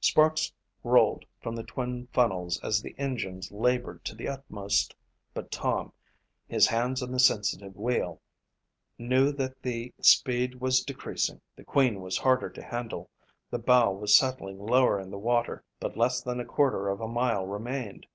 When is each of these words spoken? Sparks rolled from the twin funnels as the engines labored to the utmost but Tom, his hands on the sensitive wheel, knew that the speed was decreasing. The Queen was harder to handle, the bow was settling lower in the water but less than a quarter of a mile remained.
Sparks 0.00 0.50
rolled 0.82 1.26
from 1.42 1.54
the 1.54 1.62
twin 1.62 2.08
funnels 2.10 2.58
as 2.62 2.80
the 2.80 2.94
engines 2.98 3.52
labored 3.52 4.02
to 4.06 4.14
the 4.14 4.26
utmost 4.26 4.96
but 5.34 5.50
Tom, 5.50 5.92
his 6.48 6.66
hands 6.66 7.02
on 7.02 7.12
the 7.12 7.20
sensitive 7.20 7.76
wheel, 7.76 8.22
knew 8.96 9.30
that 9.32 9.60
the 9.62 9.92
speed 10.00 10.54
was 10.58 10.80
decreasing. 10.82 11.42
The 11.54 11.64
Queen 11.64 12.00
was 12.00 12.16
harder 12.16 12.48
to 12.48 12.62
handle, 12.62 13.10
the 13.50 13.58
bow 13.58 13.92
was 13.92 14.16
settling 14.16 14.58
lower 14.58 14.98
in 14.98 15.10
the 15.10 15.18
water 15.18 15.62
but 15.80 15.98
less 15.98 16.22
than 16.22 16.40
a 16.40 16.46
quarter 16.46 16.88
of 16.88 17.02
a 17.02 17.06
mile 17.06 17.44
remained. 17.44 18.06